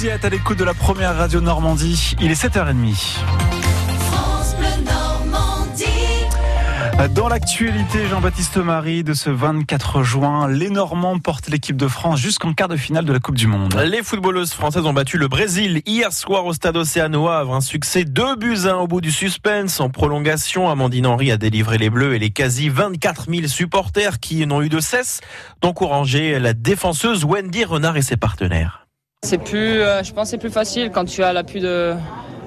Vous 0.00 0.06
y 0.06 0.08
êtes 0.08 0.24
à 0.24 0.30
l'écoute 0.30 0.58
de 0.58 0.64
la 0.64 0.72
première 0.72 1.14
radio 1.14 1.42
Normandie. 1.42 2.14
Il 2.22 2.30
est 2.30 2.42
7h30. 2.42 3.18
Dans 7.14 7.28
l'actualité, 7.28 8.06
Jean-Baptiste 8.08 8.56
Marie, 8.56 9.04
de 9.04 9.12
ce 9.12 9.28
24 9.28 10.02
juin, 10.02 10.48
les 10.48 10.70
Normands 10.70 11.18
portent 11.18 11.50
l'équipe 11.50 11.76
de 11.76 11.86
France 11.86 12.18
jusqu'en 12.18 12.54
quart 12.54 12.68
de 12.68 12.78
finale 12.78 13.04
de 13.04 13.12
la 13.12 13.18
Coupe 13.18 13.36
du 13.36 13.46
Monde. 13.46 13.74
Les 13.74 14.02
footballeuses 14.02 14.54
françaises 14.54 14.86
ont 14.86 14.94
battu 14.94 15.18
le 15.18 15.28
Brésil 15.28 15.82
hier 15.84 16.14
soir 16.14 16.46
au 16.46 16.54
stade 16.54 16.78
Océano 16.78 17.28
Havre. 17.28 17.54
Un 17.54 17.60
succès 17.60 18.04
2 18.04 18.36
buts 18.36 18.60
1 18.64 18.76
au 18.76 18.86
bout 18.86 19.02
du 19.02 19.12
suspense. 19.12 19.80
En 19.80 19.90
prolongation, 19.90 20.70
Amandine 20.70 21.08
Henry 21.08 21.30
a 21.30 21.36
délivré 21.36 21.76
les 21.76 21.90
Bleus 21.90 22.14
et 22.14 22.18
les 22.18 22.30
quasi 22.30 22.70
24 22.70 23.26
000 23.30 23.48
supporters 23.48 24.18
qui 24.18 24.46
n'ont 24.46 24.62
eu 24.62 24.70
de 24.70 24.80
cesse 24.80 25.20
d'encourager 25.60 26.38
la 26.38 26.54
défenseuse 26.54 27.26
Wendy 27.26 27.64
Renard 27.64 27.98
et 27.98 28.02
ses 28.02 28.16
partenaires. 28.16 28.86
C'est 29.22 29.36
plus, 29.36 29.82
euh, 29.82 30.02
je 30.02 30.14
pense, 30.14 30.30
c'est 30.30 30.38
plus 30.38 30.50
facile 30.50 30.90
quand 30.90 31.04
tu 31.04 31.22
as 31.22 31.34
l'appui 31.34 31.60
de, 31.60 31.92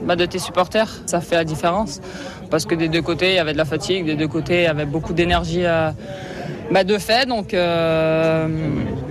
bah, 0.05 0.15
de 0.15 0.25
tes 0.25 0.39
supporters. 0.39 0.89
Ça 1.05 1.21
fait 1.21 1.35
la 1.35 1.43
différence 1.43 2.01
parce 2.49 2.65
que 2.65 2.73
des 2.73 2.89
deux 2.89 3.03
côtés, 3.03 3.29
il 3.29 3.35
y 3.35 3.39
avait 3.39 3.53
de 3.53 3.59
la 3.59 3.65
fatigue, 3.65 4.05
des 4.05 4.15
deux 4.15 4.27
côtés, 4.27 4.61
il 4.61 4.63
y 4.63 4.67
avait 4.67 4.87
beaucoup 4.87 5.13
d'énergie 5.13 5.67
à 5.67 5.93
bah, 6.71 6.83
de 6.83 6.97
fait. 6.97 7.27
Donc 7.27 7.53
euh, 7.53 8.47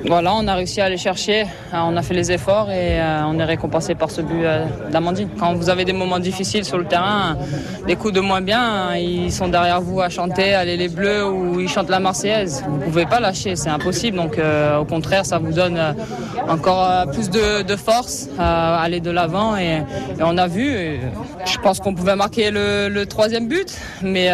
voilà, 0.06 0.34
on 0.34 0.46
a 0.48 0.54
réussi 0.54 0.80
à 0.80 0.86
aller 0.86 0.96
chercher, 0.96 1.42
euh, 1.42 1.78
on 1.84 1.96
a 1.96 2.02
fait 2.02 2.14
les 2.14 2.32
efforts 2.32 2.70
et 2.70 3.00
euh, 3.00 3.22
on 3.26 3.38
est 3.38 3.44
récompensé 3.44 3.94
par 3.94 4.10
ce 4.10 4.20
but 4.20 4.44
d'Amandine. 4.90 5.28
Quand 5.38 5.54
vous 5.54 5.70
avez 5.70 5.84
des 5.84 5.92
moments 5.92 6.18
difficiles 6.18 6.64
sur 6.64 6.78
le 6.78 6.84
terrain, 6.84 7.36
des 7.86 7.96
coups 7.96 8.12
de 8.12 8.20
moins 8.20 8.40
bien, 8.40 8.96
ils 8.96 9.32
sont 9.32 9.48
derrière 9.48 9.80
vous 9.80 10.00
à 10.00 10.08
chanter, 10.08 10.54
aller 10.54 10.76
les 10.76 10.88
bleus 10.88 11.28
ou 11.28 11.60
ils 11.60 11.68
chantent 11.68 11.88
la 11.88 12.00
Marseillaise. 12.00 12.64
Vous 12.66 12.78
ne 12.78 12.84
pouvez 12.84 13.06
pas 13.06 13.20
lâcher, 13.20 13.54
c'est 13.54 13.68
impossible. 13.68 14.16
Donc 14.16 14.38
au 14.38 14.84
contraire, 14.84 15.24
ça 15.24 15.38
vous 15.38 15.52
donne 15.52 15.78
encore 16.48 17.06
plus 17.12 17.30
de, 17.30 17.76
force 17.76 18.28
à 18.38 18.80
aller 18.80 19.00
de 19.00 19.10
l'avant 19.10 19.56
et, 19.56 19.82
on 20.20 20.36
a 20.36 20.46
vu. 20.46 21.00
Je 21.44 21.58
pense 21.58 21.80
qu'on 21.80 21.94
pouvait 21.94 22.16
marquer 22.16 22.50
le, 22.50 23.04
troisième 23.04 23.48
but, 23.48 23.76
mais, 24.02 24.30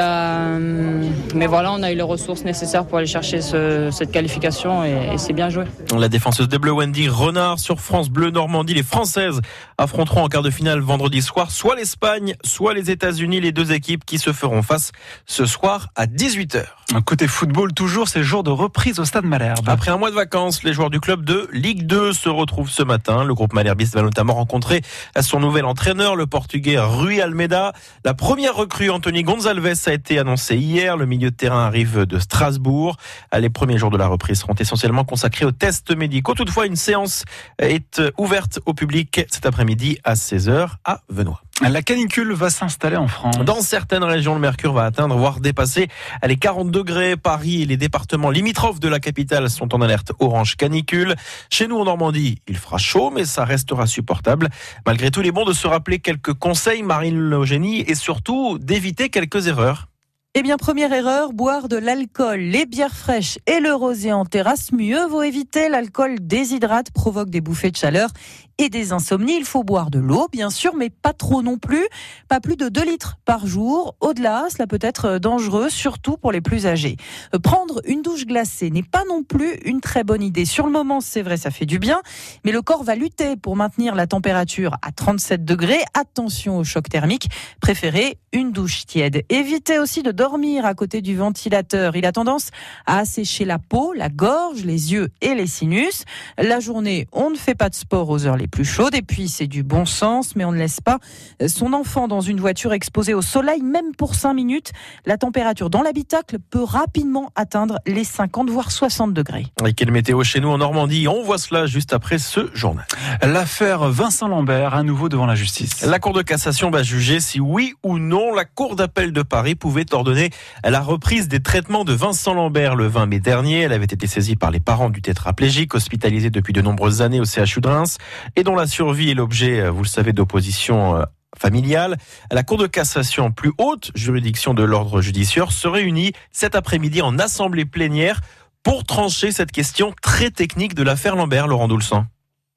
mais 1.34 1.46
voilà, 1.46 1.72
on 1.72 1.82
a 1.82 1.92
eu 1.92 1.96
les 1.96 2.02
ressources 2.02 2.44
nécessaires 2.44 2.84
pour 2.84 2.98
aller 2.98 3.06
chercher 3.06 3.40
cette 3.40 4.10
qualification 4.10 4.84
et, 4.84 5.18
c'est 5.18 5.32
bien 5.32 5.50
joué. 5.50 5.57
La 5.96 6.08
défenseuse 6.08 6.48
des 6.48 6.58
Bleus 6.58 6.72
Wendy 6.72 7.08
Renard 7.08 7.58
sur 7.58 7.80
France 7.80 8.10
Bleu 8.10 8.30
Normandie. 8.30 8.74
Les 8.74 8.82
Françaises 8.82 9.40
affronteront 9.76 10.24
en 10.24 10.28
quart 10.28 10.42
de 10.42 10.50
finale 10.50 10.80
vendredi 10.80 11.22
soir 11.22 11.50
soit 11.50 11.76
l'Espagne, 11.76 12.34
soit 12.44 12.74
les 12.74 12.90
États-Unis. 12.90 13.40
Les 13.40 13.52
deux 13.52 13.72
équipes 13.72 14.04
qui 14.04 14.18
se 14.18 14.32
feront 14.32 14.62
face 14.62 14.92
ce 15.26 15.46
soir 15.46 15.88
à 15.96 16.06
18h. 16.06 16.64
Côté 17.04 17.28
football, 17.28 17.74
toujours 17.74 18.08
ces 18.08 18.22
jours 18.22 18.42
de 18.42 18.50
reprise 18.50 18.98
au 18.98 19.04
stade 19.04 19.24
Malherbe. 19.24 19.68
Après 19.68 19.90
un 19.90 19.98
mois 19.98 20.10
de 20.10 20.14
vacances, 20.14 20.62
les 20.62 20.72
joueurs 20.72 20.90
du 20.90 21.00
club 21.00 21.24
de 21.24 21.48
Ligue 21.52 21.86
2 21.86 22.12
se 22.12 22.28
retrouvent 22.28 22.70
ce 22.70 22.82
matin. 22.82 23.24
Le 23.24 23.34
groupe 23.34 23.52
Malherbiste 23.52 23.94
va 23.94 24.02
notamment 24.02 24.34
rencontrer 24.34 24.82
son 25.20 25.40
nouvel 25.40 25.64
entraîneur, 25.64 26.16
le 26.16 26.26
portugais 26.26 26.78
Rui 26.78 27.20
Almeida. 27.20 27.72
La 28.04 28.14
première 28.14 28.54
recrue, 28.54 28.90
Anthony 28.90 29.22
Gonzalez, 29.22 29.74
a 29.86 29.92
été 29.92 30.18
annoncée 30.18 30.56
hier. 30.56 30.96
Le 30.96 31.06
milieu 31.06 31.30
de 31.30 31.36
terrain 31.36 31.64
arrive 31.64 32.06
de 32.06 32.18
Strasbourg. 32.18 32.96
Les 33.38 33.50
premiers 33.50 33.78
jours 33.78 33.90
de 33.90 33.98
la 33.98 34.06
reprise 34.06 34.40
seront 34.40 34.54
essentiellement 34.54 35.04
consacrés 35.04 35.44
aux 35.48 35.52
tests 35.52 35.96
médicaux. 35.96 36.34
Toutefois, 36.34 36.66
une 36.66 36.76
séance 36.76 37.24
est 37.58 38.02
ouverte 38.18 38.60
au 38.66 38.74
public 38.74 39.22
cet 39.30 39.46
après-midi 39.46 39.98
à 40.04 40.14
16h 40.14 40.68
à 40.84 41.00
Venoy. 41.08 41.40
La 41.60 41.82
canicule 41.82 42.32
va 42.34 42.50
s'installer 42.50 42.96
en 42.96 43.08
France. 43.08 43.38
Dans 43.38 43.60
certaines 43.62 44.04
régions, 44.04 44.34
le 44.34 44.40
mercure 44.40 44.72
va 44.72 44.84
atteindre, 44.84 45.16
voire 45.16 45.40
dépasser 45.40 45.88
les 46.24 46.36
40 46.36 46.70
degrés. 46.70 47.16
Paris 47.16 47.62
et 47.62 47.64
les 47.64 47.76
départements 47.76 48.30
limitrophes 48.30 48.78
de 48.78 48.88
la 48.88 49.00
capitale 49.00 49.50
sont 49.50 49.74
en 49.74 49.80
alerte 49.80 50.12
orange 50.20 50.56
canicule. 50.56 51.16
Chez 51.50 51.66
nous, 51.66 51.76
en 51.78 51.86
Normandie, 51.86 52.42
il 52.46 52.56
fera 52.56 52.78
chaud, 52.78 53.10
mais 53.10 53.24
ça 53.24 53.44
restera 53.44 53.88
supportable. 53.88 54.50
Malgré 54.86 55.10
tout, 55.10 55.20
il 55.20 55.26
est 55.26 55.32
bon 55.32 55.44
de 55.44 55.52
se 55.52 55.66
rappeler 55.66 55.98
quelques 55.98 56.34
conseils, 56.34 56.84
Marine 56.84 57.18
Logénie, 57.18 57.80
et 57.80 57.96
surtout 57.96 58.58
d'éviter 58.58 59.08
quelques 59.08 59.48
erreurs. 59.48 59.87
Eh 60.34 60.42
bien, 60.42 60.58
première 60.58 60.92
erreur, 60.92 61.32
boire 61.32 61.68
de 61.68 61.76
l'alcool, 61.76 62.40
les 62.40 62.66
bières 62.66 62.94
fraîches 62.94 63.38
et 63.46 63.60
le 63.60 63.74
rosé 63.74 64.12
en 64.12 64.26
terrasse. 64.26 64.72
Mieux 64.72 65.06
vaut 65.06 65.22
éviter. 65.22 65.70
L'alcool 65.70 66.16
déshydrate, 66.20 66.90
provoque 66.90 67.30
des 67.30 67.40
bouffées 67.40 67.70
de 67.70 67.76
chaleur 67.76 68.10
et 68.58 68.68
des 68.68 68.92
insomnies. 68.92 69.36
Il 69.36 69.44
faut 69.44 69.64
boire 69.64 69.90
de 69.90 69.98
l'eau, 69.98 70.28
bien 70.30 70.50
sûr, 70.50 70.74
mais 70.76 70.90
pas 70.90 71.12
trop 71.12 71.42
non 71.42 71.58
plus. 71.58 71.86
Pas 72.28 72.40
plus 72.40 72.56
de 72.56 72.68
2 72.68 72.84
litres 72.84 73.16
par 73.24 73.46
jour. 73.46 73.94
Au-delà, 74.00 74.46
cela 74.50 74.66
peut 74.66 74.78
être 74.80 75.18
dangereux, 75.18 75.70
surtout 75.70 76.16
pour 76.16 76.32
les 76.32 76.40
plus 76.40 76.66
âgés. 76.66 76.96
Euh, 77.34 77.38
prendre 77.38 77.80
une 77.86 78.02
douche 78.02 78.26
glacée 78.26 78.70
n'est 78.70 78.82
pas 78.82 79.04
non 79.08 79.22
plus 79.22 79.54
une 79.64 79.80
très 79.80 80.04
bonne 80.04 80.22
idée. 80.22 80.44
Sur 80.44 80.66
le 80.66 80.72
moment, 80.72 81.00
c'est 81.00 81.22
vrai, 81.22 81.36
ça 81.36 81.50
fait 81.50 81.66
du 81.66 81.78
bien, 81.78 82.02
mais 82.44 82.52
le 82.52 82.60
corps 82.60 82.82
va 82.82 82.96
lutter 82.96 83.36
pour 83.36 83.56
maintenir 83.56 83.94
la 83.94 84.06
température 84.06 84.76
à 84.82 84.92
37 84.92 85.44
degrés. 85.44 85.82
Attention 85.94 86.58
au 86.58 86.64
choc 86.64 86.88
thermique. 86.88 87.28
Préférez 87.60 88.18
une 88.32 88.52
douche 88.52 88.86
tiède. 88.86 89.22
Évitez 89.28 89.78
aussi 89.78 90.02
de 90.02 90.10
dormir 90.10 90.66
à 90.66 90.74
côté 90.74 91.00
du 91.00 91.16
ventilateur. 91.16 91.96
Il 91.96 92.04
a 92.04 92.12
tendance 92.12 92.50
à 92.86 92.98
assécher 92.98 93.44
la 93.44 93.58
peau, 93.58 93.92
la 93.92 94.08
gorge, 94.08 94.64
les 94.64 94.92
yeux 94.92 95.08
et 95.20 95.34
les 95.34 95.46
sinus. 95.46 96.04
La 96.36 96.60
journée, 96.60 97.06
on 97.12 97.30
ne 97.30 97.36
fait 97.36 97.54
pas 97.54 97.68
de 97.68 97.74
sport 97.74 98.10
aux 98.10 98.26
heures 98.26 98.36
les 98.36 98.47
plus 98.48 98.64
chaudes. 98.64 98.94
Et 98.94 99.02
puis, 99.02 99.28
c'est 99.28 99.46
du 99.46 99.62
bon 99.62 99.84
sens, 99.84 100.34
mais 100.34 100.44
on 100.44 100.52
ne 100.52 100.58
laisse 100.58 100.80
pas 100.80 100.98
son 101.46 101.72
enfant 101.72 102.08
dans 102.08 102.20
une 102.20 102.40
voiture 102.40 102.72
exposée 102.72 103.14
au 103.14 103.22
soleil, 103.22 103.62
même 103.62 103.94
pour 103.96 104.14
5 104.14 104.34
minutes. 104.34 104.72
La 105.06 105.16
température 105.16 105.70
dans 105.70 105.82
l'habitacle 105.82 106.38
peut 106.50 106.64
rapidement 106.64 107.30
atteindre 107.36 107.78
les 107.86 108.04
50 108.04 108.50
voire 108.50 108.70
60 108.70 109.14
degrés. 109.14 109.46
Et 109.66 109.72
quelle 109.72 109.92
météo 109.92 110.22
chez 110.24 110.40
nous 110.40 110.48
en 110.48 110.58
Normandie 110.58 111.08
On 111.08 111.22
voit 111.22 111.38
cela 111.38 111.66
juste 111.66 111.92
après 111.92 112.18
ce 112.18 112.50
journal. 112.54 112.86
L'affaire 113.22 113.88
Vincent 113.90 114.28
Lambert, 114.28 114.74
à 114.74 114.82
nouveau 114.82 115.08
devant 115.08 115.26
la 115.26 115.34
justice. 115.34 115.82
La 115.82 115.98
Cour 115.98 116.12
de 116.12 116.22
cassation 116.22 116.70
va 116.70 116.82
juger 116.82 117.20
si 117.20 117.40
oui 117.40 117.74
ou 117.82 117.98
non 117.98 118.34
la 118.34 118.44
Cour 118.44 118.76
d'appel 118.76 119.12
de 119.12 119.22
Paris 119.22 119.54
pouvait 119.54 119.92
ordonner 119.92 120.30
la 120.64 120.80
reprise 120.80 121.28
des 121.28 121.40
traitements 121.40 121.84
de 121.84 121.92
Vincent 121.92 122.34
Lambert 122.34 122.76
le 122.76 122.86
20 122.86 123.06
mai 123.06 123.20
dernier. 123.20 123.60
Elle 123.60 123.72
avait 123.72 123.84
été 123.84 124.06
saisie 124.06 124.36
par 124.36 124.50
les 124.50 124.60
parents 124.60 124.90
du 124.90 125.02
tétraplégique, 125.02 125.74
hospitalisé 125.74 126.30
depuis 126.30 126.52
de 126.52 126.60
nombreuses 126.60 127.02
années 127.02 127.20
au 127.20 127.24
CHU 127.24 127.60
de 127.60 127.68
Reims 127.68 127.98
et 128.38 128.44
dont 128.44 128.54
la 128.54 128.68
survie 128.68 129.10
est 129.10 129.14
l'objet, 129.14 129.62
euh, 129.62 129.70
vous 129.72 129.82
le 129.82 129.88
savez, 129.88 130.12
d'opposition 130.12 130.94
euh, 130.94 131.02
familiale. 131.36 131.96
La 132.30 132.44
Cour 132.44 132.56
de 132.56 132.68
cassation, 132.68 133.32
plus 133.32 133.50
haute 133.58 133.90
juridiction 133.96 134.54
de 134.54 134.62
l'ordre 134.62 135.00
judiciaire, 135.00 135.50
se 135.50 135.66
réunit 135.66 136.12
cet 136.30 136.54
après-midi 136.54 137.02
en 137.02 137.18
assemblée 137.18 137.64
plénière 137.64 138.20
pour 138.62 138.84
trancher 138.84 139.32
cette 139.32 139.50
question 139.50 139.92
très 140.02 140.30
technique 140.30 140.76
de 140.76 140.84
l'affaire 140.84 141.16
Lambert, 141.16 141.48
Laurent 141.48 141.66
Doulsan. 141.66 142.06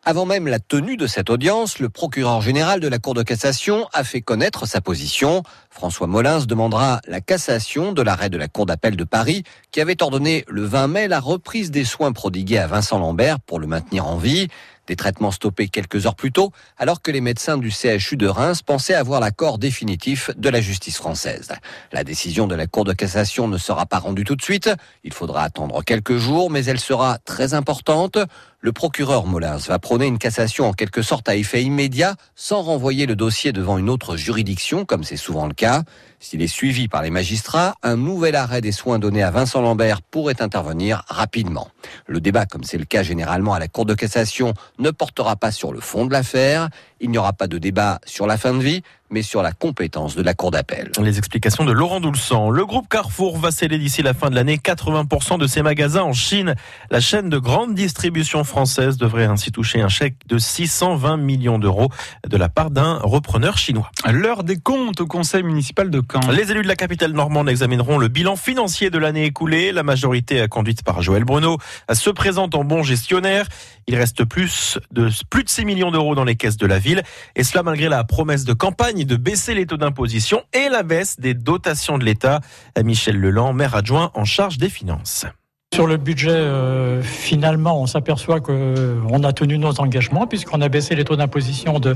Avant 0.03 0.25
même 0.25 0.47
la 0.47 0.59
tenue 0.59 0.97
de 0.97 1.07
cette 1.07 1.31
audience, 1.31 1.79
le 1.79 1.89
procureur 1.89 2.41
général 2.41 2.79
de 2.79 2.87
la 2.87 2.99
Cour 2.99 3.15
de 3.15 3.23
cassation 3.23 3.87
a 3.91 4.03
fait 4.03 4.21
connaître 4.21 4.67
sa 4.67 4.81
position. 4.81 5.41
François 5.71 6.07
Molins 6.07 6.45
demandera 6.45 7.01
la 7.07 7.21
cassation 7.21 7.91
de 7.91 8.01
l'arrêt 8.03 8.29
de 8.29 8.37
la 8.37 8.47
Cour 8.47 8.67
d'appel 8.67 8.95
de 8.95 9.03
Paris 9.03 9.43
qui 9.71 9.81
avait 9.81 10.01
ordonné 10.01 10.43
le 10.47 10.63
20 10.63 10.87
mai 10.87 11.07
la 11.07 11.19
reprise 11.19 11.69
des 11.69 11.85
soins 11.85 12.13
prodigués 12.13 12.59
à 12.59 12.65
Vincent 12.67 12.99
Lambert 12.99 13.39
pour 13.39 13.59
le 13.59 13.67
maintenir 13.67 14.07
en 14.07 14.17
vie. 14.17 14.47
Des 14.91 14.97
traitements 14.97 15.31
stoppés 15.31 15.69
quelques 15.69 16.05
heures 16.05 16.15
plus 16.15 16.33
tôt, 16.33 16.51
alors 16.77 17.01
que 17.01 17.11
les 17.11 17.21
médecins 17.21 17.57
du 17.57 17.71
CHU 17.71 18.17
de 18.17 18.27
Reims 18.27 18.61
pensaient 18.61 18.93
avoir 18.93 19.21
l'accord 19.21 19.57
définitif 19.57 20.31
de 20.35 20.49
la 20.49 20.59
justice 20.59 20.97
française. 20.97 21.53
La 21.93 22.03
décision 22.03 22.45
de 22.45 22.55
la 22.55 22.67
Cour 22.67 22.83
de 22.83 22.91
cassation 22.91 23.47
ne 23.47 23.57
sera 23.57 23.85
pas 23.85 23.99
rendue 23.99 24.25
tout 24.25 24.35
de 24.35 24.41
suite. 24.41 24.69
Il 25.05 25.13
faudra 25.13 25.43
attendre 25.43 25.81
quelques 25.81 26.17
jours, 26.17 26.51
mais 26.51 26.65
elle 26.65 26.77
sera 26.77 27.19
très 27.19 27.53
importante. 27.53 28.17
Le 28.63 28.71
procureur 28.71 29.25
Molins 29.25 29.57
va 29.57 29.79
prôner 29.79 30.05
une 30.05 30.19
cassation 30.19 30.67
en 30.67 30.73
quelque 30.73 31.01
sorte 31.01 31.27
à 31.27 31.35
effet 31.35 31.63
immédiat, 31.63 32.13
sans 32.35 32.61
renvoyer 32.61 33.07
le 33.07 33.15
dossier 33.15 33.51
devant 33.51 33.79
une 33.79 33.89
autre 33.89 34.17
juridiction, 34.17 34.85
comme 34.85 35.03
c'est 35.03 35.17
souvent 35.17 35.47
le 35.47 35.55
cas. 35.55 35.81
S'il 36.19 36.43
est 36.43 36.47
suivi 36.47 36.87
par 36.87 37.01
les 37.01 37.09
magistrats, 37.09 37.73
un 37.81 37.97
nouvel 37.97 38.35
arrêt 38.35 38.61
des 38.61 38.71
soins 38.71 38.99
donnés 38.99 39.23
à 39.23 39.31
Vincent 39.31 39.61
Lambert 39.61 40.03
pourrait 40.03 40.43
intervenir 40.43 41.03
rapidement. 41.07 41.69
Le 42.05 42.21
débat, 42.21 42.45
comme 42.45 42.63
c'est 42.63 42.77
le 42.77 42.85
cas 42.85 43.01
généralement 43.01 43.55
à 43.55 43.59
la 43.59 43.67
Cour 43.67 43.87
de 43.87 43.95
cassation, 43.95 44.53
ne 44.77 44.91
portera 44.91 45.37
pas 45.37 45.51
sur 45.51 45.73
le 45.73 45.79
fond 45.79 46.05
de 46.05 46.11
l'affaire. 46.11 46.69
Il 46.99 47.09
n'y 47.09 47.17
aura 47.17 47.33
pas 47.33 47.47
de 47.47 47.57
débat 47.57 47.99
sur 48.05 48.27
la 48.27 48.37
fin 48.37 48.53
de 48.53 48.61
vie, 48.61 48.83
mais 49.11 49.21
sur 49.21 49.41
la 49.41 49.51
compétence 49.51 50.15
de 50.15 50.23
la 50.23 50.33
Cour 50.33 50.51
d'appel. 50.51 50.89
Les 51.01 51.17
explications 51.17 51.65
de 51.65 51.71
Laurent 51.71 51.99
Doulsan. 51.99 52.49
Le 52.49 52.65
groupe 52.65 52.87
Carrefour 52.87 53.37
va 53.37 53.51
sceller 53.51 53.77
d'ici 53.77 54.01
la 54.01 54.13
fin 54.13 54.29
de 54.29 54.35
l'année 54.35 54.57
80% 54.57 55.37
de 55.37 55.47
ses 55.47 55.61
magasins 55.61 56.03
en 56.03 56.13
Chine. 56.13 56.55
La 56.89 57.01
chaîne 57.01 57.29
de 57.29 57.37
grande 57.37 57.75
distribution 57.75 58.43
française 58.43 58.97
devrait 58.97 59.25
ainsi 59.25 59.51
toucher 59.51 59.81
un 59.81 59.89
chèque 59.89 60.15
de 60.27 60.37
620 60.37 61.17
millions 61.17 61.59
d'euros 61.59 61.89
de 62.27 62.37
la 62.37 62.47
part 62.47 62.71
d'un 62.71 62.95
repreneur 62.99 63.57
chinois. 63.57 63.91
L'heure 64.09 64.43
des 64.43 64.57
comptes 64.57 65.01
au 65.01 65.07
conseil 65.07 65.43
municipal 65.43 65.89
de 65.89 66.01
Caen. 66.01 66.31
Les 66.31 66.51
élus 66.51 66.63
de 66.63 66.67
la 66.67 66.75
capitale 66.75 67.11
normande 67.11 67.49
examineront 67.49 67.97
le 67.97 68.07
bilan 68.07 68.37
financier 68.37 68.89
de 68.89 68.97
l'année 68.97 69.25
écoulée. 69.25 69.73
La 69.73 69.83
majorité 69.83 70.47
conduite 70.47 70.83
par 70.83 71.01
Joël 71.01 71.25
Bruno 71.25 71.57
se 71.91 72.09
présente 72.09 72.55
en 72.55 72.63
bon 72.63 72.81
gestionnaire. 72.81 73.45
Il 73.87 73.95
reste 73.95 74.23
plus 74.23 74.79
de, 74.91 75.09
plus 75.29 75.43
de 75.43 75.49
6 75.49 75.65
millions 75.65 75.91
d'euros 75.91 76.15
dans 76.15 76.23
les 76.23 76.35
caisses 76.35 76.57
de 76.57 76.67
la 76.67 76.79
ville. 76.79 77.03
Et 77.35 77.43
cela 77.43 77.63
malgré 77.63 77.89
la 77.89 78.03
promesse 78.05 78.45
de 78.45 78.53
campagne 78.53 79.00
de 79.05 79.15
baisser 79.15 79.53
les 79.53 79.65
taux 79.65 79.77
d'imposition 79.77 80.43
et 80.53 80.69
la 80.69 80.83
baisse 80.83 81.19
des 81.19 81.33
dotations 81.33 81.97
de 81.97 82.03
l'État. 82.05 82.41
Michel 82.83 83.19
Leland, 83.19 83.53
maire 83.53 83.75
adjoint 83.75 84.11
en 84.13 84.25
charge 84.25 84.57
des 84.57 84.69
finances. 84.69 85.25
Sur 85.73 85.87
le 85.87 85.95
budget, 85.95 86.31
euh, 86.31 87.01
finalement, 87.01 87.81
on 87.81 87.85
s'aperçoit 87.85 88.41
qu'on 88.41 89.23
a 89.23 89.31
tenu 89.31 89.57
nos 89.57 89.79
engagements 89.79 90.27
puisqu'on 90.27 90.59
a 90.59 90.67
baissé 90.67 90.95
les 90.95 91.05
taux 91.05 91.15
d'imposition 91.15 91.79
de, 91.79 91.95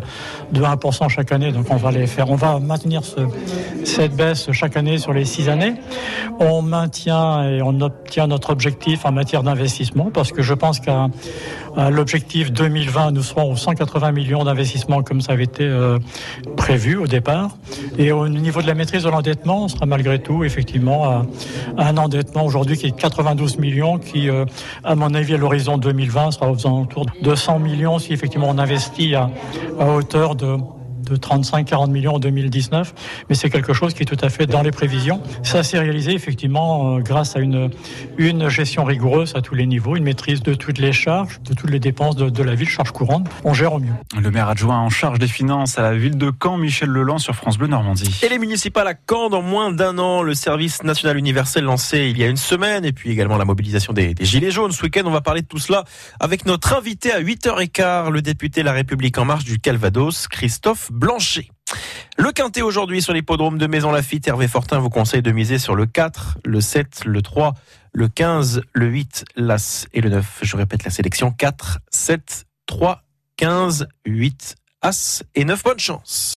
de 0.53 0.61
1% 0.61 1.09
chaque 1.09 1.33
année. 1.33 1.51
Donc 1.51 1.65
on 1.69 1.75
va 1.75 1.91
les 1.91 2.07
faire, 2.07 2.31
on 2.31 2.37
va 2.37 2.61
maintenir 2.61 3.03
ce, 3.03 3.19
cette 3.83 4.15
baisse 4.15 4.49
chaque 4.53 4.77
année 4.77 4.97
sur 4.97 5.11
les 5.11 5.25
six 5.25 5.49
années. 5.49 5.73
On 6.39 6.61
maintient 6.61 7.49
et 7.49 7.61
on 7.61 7.81
obtient 7.81 8.27
notre 8.27 8.51
objectif 8.51 9.05
en 9.05 9.11
matière 9.11 9.43
d'investissement 9.43 10.09
parce 10.09 10.31
que 10.31 10.41
je 10.41 10.53
pense 10.53 10.79
qu'à 10.79 11.09
l'objectif 11.89 12.51
2020, 12.51 13.11
nous 13.11 13.23
serons 13.23 13.51
aux 13.51 13.55
180 13.55 14.11
millions 14.11 14.43
d'investissements 14.43 15.03
comme 15.03 15.21
ça 15.21 15.33
avait 15.33 15.43
été 15.43 15.63
euh, 15.63 15.99
prévu 16.55 16.97
au 16.97 17.07
départ. 17.07 17.57
Et 17.97 18.11
au 18.11 18.27
niveau 18.27 18.61
de 18.61 18.67
la 18.67 18.73
maîtrise 18.73 19.03
de 19.03 19.09
l'endettement, 19.09 19.65
on 19.65 19.67
sera 19.67 19.85
malgré 19.85 20.19
tout 20.19 20.43
effectivement 20.43 21.05
à, 21.05 21.25
un 21.77 21.97
endettement 21.97 22.45
aujourd'hui 22.45 22.77
qui 22.77 22.87
est 22.87 22.95
92 22.95 23.57
millions 23.57 23.97
qui, 23.97 24.29
euh, 24.29 24.45
à 24.83 24.95
mon 24.95 25.13
avis, 25.13 25.33
à 25.33 25.37
l'horizon 25.37 25.77
2020, 25.77 26.31
sera 26.31 26.51
aux 26.51 26.67
alentours 26.67 27.05
de 27.21 27.35
100 27.35 27.59
millions 27.59 27.99
si 27.99 28.13
effectivement 28.13 28.49
on 28.49 28.57
investit 28.57 29.15
à 29.15 29.29
hauteur 29.79 30.35
de 30.35 30.57
de 31.05 31.15
35-40 31.15 31.89
millions 31.91 32.15
en 32.15 32.19
2019, 32.19 32.93
mais 33.29 33.35
c'est 33.35 33.49
quelque 33.49 33.73
chose 33.73 33.93
qui 33.93 34.03
est 34.03 34.05
tout 34.05 34.17
à 34.21 34.29
fait 34.29 34.45
dans 34.45 34.61
les 34.61 34.71
prévisions. 34.71 35.21
Ça 35.43 35.63
s'est 35.63 35.79
réalisé 35.79 36.13
effectivement 36.13 36.97
euh, 36.97 36.99
grâce 36.99 37.35
à 37.35 37.39
une, 37.39 37.69
une 38.17 38.49
gestion 38.49 38.83
rigoureuse 38.83 39.33
à 39.35 39.41
tous 39.41 39.55
les 39.55 39.65
niveaux, 39.65 39.95
une 39.95 40.03
maîtrise 40.03 40.41
de 40.41 40.53
toutes 40.53 40.77
les 40.77 40.91
charges, 40.91 41.39
de 41.43 41.53
toutes 41.53 41.69
les 41.69 41.79
dépenses 41.79 42.15
de, 42.15 42.29
de 42.29 42.43
la 42.43 42.55
ville, 42.55 42.67
charges 42.67 42.91
courantes. 42.91 43.27
On 43.43 43.53
gère 43.53 43.73
au 43.73 43.79
mieux. 43.79 43.93
Le 44.19 44.31
maire 44.31 44.49
adjoint 44.49 44.79
en 44.79 44.89
charge 44.89 45.19
des 45.19 45.27
finances 45.27 45.77
à 45.77 45.81
la 45.81 45.95
ville 45.95 46.17
de 46.17 46.31
Caen, 46.41 46.57
Michel 46.57 46.89
Leland 46.89 47.17
sur 47.17 47.35
France 47.35 47.57
Bleu 47.57 47.67
Normandie. 47.67 48.19
Et 48.23 48.29
les 48.29 48.39
municipales 48.39 48.87
à 48.87 48.93
Caen, 49.09 49.29
dans 49.29 49.41
moins 49.41 49.71
d'un 49.71 49.97
an, 49.97 50.21
le 50.21 50.33
service 50.33 50.83
national 50.83 51.17
universel 51.17 51.63
lancé 51.63 52.09
il 52.09 52.17
y 52.17 52.23
a 52.23 52.27
une 52.27 52.37
semaine, 52.37 52.85
et 52.85 52.91
puis 52.91 53.11
également 53.11 53.37
la 53.37 53.45
mobilisation 53.45 53.93
des, 53.93 54.13
des 54.13 54.25
Gilets 54.25 54.51
jaunes. 54.51 54.71
Ce 54.71 54.81
week-end, 54.83 55.03
on 55.05 55.11
va 55.11 55.21
parler 55.21 55.41
de 55.41 55.47
tout 55.47 55.59
cela 55.59 55.83
avec 56.19 56.45
notre 56.45 56.75
invité 56.75 57.11
à 57.11 57.21
8h15, 57.21 58.09
le 58.09 58.21
député 58.21 58.63
La 58.63 58.71
République 58.71 59.17
en 59.17 59.25
marche 59.25 59.43
du 59.43 59.59
Calvados, 59.59 60.27
Christophe 60.27 60.91
Blanchet. 60.95 61.49
Le 62.17 62.31
quintet 62.31 62.61
aujourd'hui 62.61 63.01
sur 63.01 63.11
l'hippodrome 63.11 63.57
de 63.57 63.67
Maison 63.67 63.91
Lafitte. 63.91 64.29
Hervé 64.29 64.47
Fortin 64.47 64.79
vous 64.79 64.89
conseille 64.89 65.21
de 65.21 65.31
miser 65.31 65.59
sur 65.59 65.75
le 65.75 65.85
4, 65.85 66.37
le 66.45 66.61
7, 66.61 67.03
le 67.03 67.21
3, 67.21 67.53
le 67.91 68.07
15, 68.07 68.61
le 68.71 68.87
8, 68.87 69.25
l'As 69.35 69.87
et 69.91 69.99
le 69.99 70.09
9. 70.09 70.39
Je 70.41 70.55
répète 70.55 70.85
la 70.85 70.91
sélection 70.91 71.31
4, 71.31 71.79
7, 71.91 72.45
3, 72.65 73.03
15, 73.35 73.87
8, 74.05 74.55
As 74.81 75.23
et 75.35 75.43
9. 75.43 75.63
Bonne 75.63 75.79
chance. 75.79 76.33